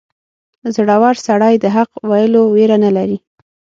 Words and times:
•زړور 0.75 1.15
سړی 1.27 1.55
د 1.59 1.65
حق 1.75 1.91
ویلو 2.09 2.43
ویره 2.55 2.77
نه 2.85 2.91
لري. 2.97 3.17